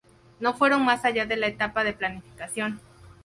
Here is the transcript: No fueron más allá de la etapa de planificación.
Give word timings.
No 0.39 0.55
fueron 0.55 0.83
más 0.83 1.05
allá 1.05 1.27
de 1.27 1.37
la 1.37 1.45
etapa 1.45 1.83
de 1.83 1.93
planificación. 1.93 2.79